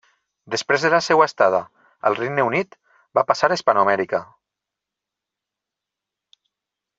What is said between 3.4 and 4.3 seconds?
a Hispanoamèrica.